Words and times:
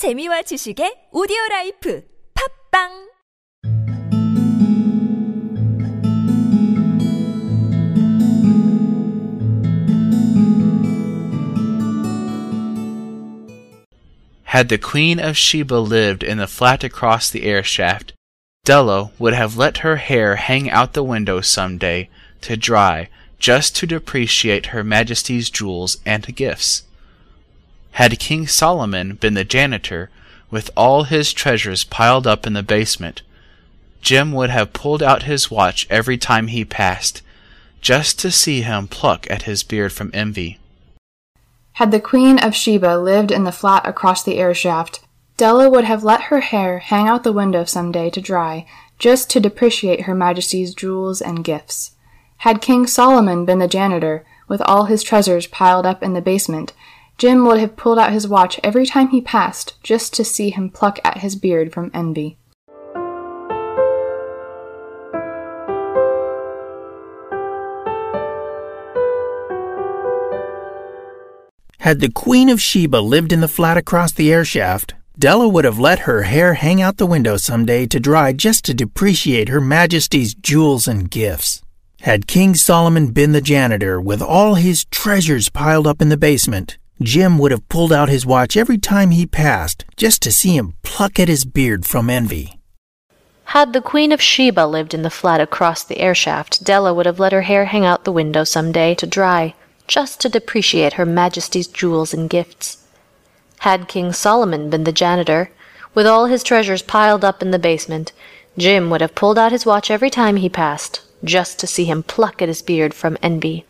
재미와 0.00 0.40
지식의 0.48 1.12
오디오 1.12 1.36
라이프 1.50 2.02
팟빵 2.32 3.10
Had 14.46 14.70
the 14.70 14.78
Queen 14.78 15.20
of 15.20 15.36
Sheba 15.36 15.76
lived 15.76 16.22
in 16.24 16.38
the 16.38 16.46
flat 16.46 16.82
across 16.82 17.28
the 17.28 17.42
air 17.42 17.62
shaft, 17.62 18.14
Della 18.64 19.12
would 19.18 19.34
have 19.34 19.58
let 19.58 19.84
her 19.84 19.96
hair 19.96 20.36
hang 20.36 20.70
out 20.70 20.94
the 20.94 21.04
window 21.04 21.42
some 21.42 21.76
day 21.76 22.08
to 22.40 22.56
dry 22.56 23.10
just 23.38 23.76
to 23.76 23.86
depreciate 23.86 24.72
Her 24.72 24.82
Majesty's 24.82 25.50
jewels 25.50 25.98
and 26.06 26.24
gifts. 26.34 26.88
Had 27.92 28.18
King 28.18 28.46
Solomon 28.46 29.14
been 29.14 29.34
the 29.34 29.44
janitor, 29.44 30.10
with 30.50 30.70
all 30.76 31.04
his 31.04 31.32
treasures 31.32 31.84
piled 31.84 32.26
up 32.26 32.46
in 32.46 32.52
the 32.52 32.62
basement, 32.62 33.22
Jim 34.00 34.32
would 34.32 34.50
have 34.50 34.72
pulled 34.72 35.02
out 35.02 35.24
his 35.24 35.50
watch 35.50 35.86
every 35.90 36.16
time 36.16 36.48
he 36.48 36.64
passed, 36.64 37.22
just 37.80 38.18
to 38.18 38.30
see 38.30 38.62
him 38.62 38.88
pluck 38.88 39.26
at 39.30 39.42
his 39.42 39.62
beard 39.62 39.92
from 39.92 40.10
envy. 40.14 40.58
Had 41.74 41.90
the 41.90 42.00
Queen 42.00 42.38
of 42.38 42.54
Sheba 42.54 42.96
lived 42.96 43.30
in 43.30 43.44
the 43.44 43.52
flat 43.52 43.86
across 43.86 44.22
the 44.22 44.38
air 44.38 44.54
shaft, 44.54 45.00
Della 45.36 45.70
would 45.70 45.84
have 45.84 46.04
let 46.04 46.24
her 46.24 46.40
hair 46.40 46.80
hang 46.80 47.08
out 47.08 47.24
the 47.24 47.32
window 47.32 47.64
some 47.64 47.92
day 47.92 48.10
to 48.10 48.20
dry, 48.20 48.66
just 48.98 49.30
to 49.30 49.40
depreciate 49.40 50.02
Her 50.02 50.14
Majesty's 50.14 50.74
jewels 50.74 51.22
and 51.22 51.44
gifts. 51.44 51.92
Had 52.38 52.60
King 52.60 52.86
Solomon 52.86 53.46
been 53.46 53.58
the 53.58 53.68
janitor, 53.68 54.26
with 54.48 54.60
all 54.62 54.84
his 54.84 55.02
treasures 55.02 55.46
piled 55.46 55.86
up 55.86 56.02
in 56.02 56.12
the 56.12 56.20
basement, 56.20 56.74
Jim 57.20 57.44
would 57.44 57.60
have 57.60 57.76
pulled 57.76 57.98
out 57.98 58.14
his 58.14 58.26
watch 58.26 58.58
every 58.64 58.86
time 58.86 59.10
he 59.10 59.20
passed, 59.20 59.74
just 59.82 60.14
to 60.14 60.24
see 60.24 60.48
him 60.48 60.70
pluck 60.70 60.98
at 61.04 61.18
his 61.18 61.36
beard 61.36 61.70
from 61.70 61.90
envy. 61.92 62.38
Had 71.80 72.00
the 72.00 72.10
Queen 72.10 72.48
of 72.48 72.58
Sheba 72.58 72.96
lived 72.96 73.34
in 73.34 73.42
the 73.42 73.48
flat 73.48 73.76
across 73.76 74.12
the 74.12 74.32
air 74.32 74.46
shaft, 74.46 74.94
Della 75.18 75.46
would 75.46 75.66
have 75.66 75.78
let 75.78 76.00
her 76.00 76.22
hair 76.22 76.54
hang 76.54 76.80
out 76.80 76.96
the 76.96 77.04
window 77.04 77.36
some 77.36 77.66
day 77.66 77.84
to 77.84 78.00
dry 78.00 78.32
just 78.32 78.64
to 78.64 78.72
depreciate 78.72 79.50
Her 79.50 79.60
Majesty's 79.60 80.34
jewels 80.34 80.88
and 80.88 81.10
gifts. 81.10 81.60
Had 82.00 82.26
King 82.26 82.54
Solomon 82.54 83.08
been 83.08 83.32
the 83.32 83.42
janitor 83.42 84.00
with 84.00 84.22
all 84.22 84.54
his 84.54 84.86
treasures 84.86 85.50
piled 85.50 85.86
up 85.86 86.00
in 86.00 86.08
the 86.08 86.16
basement, 86.16 86.78
Jim 87.02 87.38
would 87.38 87.50
have 87.50 87.68
pulled 87.70 87.92
out 87.92 88.10
his 88.10 88.26
watch 88.26 88.56
every 88.56 88.76
time 88.76 89.10
he 89.10 89.26
passed 89.26 89.84
just 89.96 90.20
to 90.20 90.30
see 90.30 90.56
him 90.56 90.74
pluck 90.82 91.18
at 91.18 91.28
his 91.28 91.44
beard 91.44 91.86
from 91.86 92.10
envy. 92.10 92.60
Had 93.44 93.72
the 93.72 93.80
Queen 93.80 94.12
of 94.12 94.20
Sheba 94.20 94.66
lived 94.66 94.94
in 94.94 95.02
the 95.02 95.10
flat 95.10 95.40
across 95.40 95.82
the 95.82 95.98
air 95.98 96.14
shaft, 96.14 96.62
Della 96.62 96.94
would 96.94 97.06
have 97.06 97.18
let 97.18 97.32
her 97.32 97.42
hair 97.42 97.64
hang 97.64 97.84
out 97.84 98.04
the 98.04 98.12
window 98.12 98.44
some 98.44 98.70
day 98.70 98.94
to 98.94 99.06
dry, 99.06 99.54
just 99.88 100.20
to 100.20 100.28
depreciate 100.28 100.92
Her 100.92 101.06
Majesty's 101.06 101.66
jewels 101.66 102.14
and 102.14 102.30
gifts. 102.30 102.86
Had 103.60 103.88
King 103.88 104.12
Solomon 104.12 104.70
been 104.70 104.84
the 104.84 104.92
janitor, 104.92 105.50
with 105.94 106.06
all 106.06 106.26
his 106.26 106.44
treasures 106.44 106.82
piled 106.82 107.24
up 107.24 107.42
in 107.42 107.50
the 107.50 107.58
basement, 107.58 108.12
Jim 108.56 108.88
would 108.90 109.00
have 109.00 109.16
pulled 109.16 109.38
out 109.38 109.52
his 109.52 109.66
watch 109.66 109.90
every 109.90 110.10
time 110.10 110.36
he 110.36 110.48
passed, 110.48 111.00
just 111.24 111.58
to 111.58 111.66
see 111.66 111.86
him 111.86 112.02
pluck 112.02 112.40
at 112.40 112.48
his 112.48 112.62
beard 112.62 112.94
from 112.94 113.18
envy. 113.22 113.64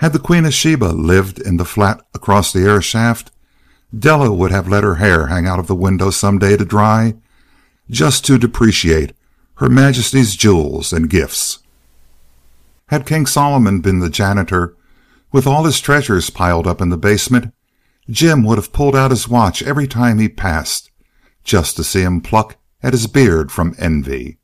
Had 0.00 0.14
the 0.14 0.18
Queen 0.18 0.46
of 0.46 0.54
Sheba 0.54 0.86
lived 0.86 1.38
in 1.38 1.58
the 1.58 1.64
flat 1.66 2.00
across 2.14 2.54
the 2.54 2.60
air 2.60 2.80
shaft, 2.80 3.30
Della 3.96 4.32
would 4.32 4.50
have 4.50 4.66
let 4.66 4.82
her 4.82 4.94
hair 4.94 5.26
hang 5.26 5.46
out 5.46 5.58
of 5.58 5.66
the 5.66 5.74
window 5.74 6.08
some 6.08 6.38
day 6.38 6.56
to 6.56 6.64
dry, 6.64 7.16
just 7.90 8.24
to 8.24 8.38
depreciate 8.38 9.12
Her 9.56 9.68
Majesty's 9.68 10.36
jewels 10.36 10.94
and 10.94 11.10
gifts. 11.10 11.58
Had 12.86 13.04
King 13.04 13.26
Solomon 13.26 13.82
been 13.82 13.98
the 13.98 14.08
janitor, 14.08 14.74
with 15.32 15.46
all 15.46 15.64
his 15.64 15.80
treasures 15.80 16.30
piled 16.30 16.66
up 16.66 16.80
in 16.80 16.88
the 16.88 16.96
basement, 16.96 17.52
Jim 18.08 18.42
would 18.44 18.56
have 18.56 18.72
pulled 18.72 18.96
out 18.96 19.10
his 19.10 19.28
watch 19.28 19.62
every 19.64 19.86
time 19.86 20.18
he 20.18 20.30
passed, 20.30 20.90
just 21.44 21.76
to 21.76 21.84
see 21.84 22.00
him 22.00 22.22
pluck 22.22 22.56
at 22.82 22.94
his 22.94 23.06
beard 23.06 23.52
from 23.52 23.76
envy. 23.78 24.38